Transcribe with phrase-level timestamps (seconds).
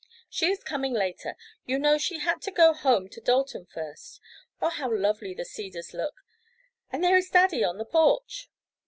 [0.31, 1.37] "She is coming, later.
[1.67, 4.19] You know she had to go home to Dalton first.
[4.59, 6.23] Oh, how lovely The Cedars look!
[6.91, 8.49] And there is daddy on the porch!"